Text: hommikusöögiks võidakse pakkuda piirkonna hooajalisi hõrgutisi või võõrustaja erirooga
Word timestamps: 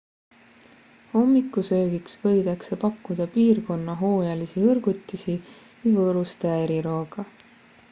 hommikusöögiks 1.09 2.15
võidakse 2.23 2.79
pakkuda 2.85 3.29
piirkonna 3.37 3.97
hooajalisi 4.01 4.65
hõrgutisi 4.67 5.39
või 5.53 5.95
võõrustaja 6.01 6.67
erirooga 6.67 7.31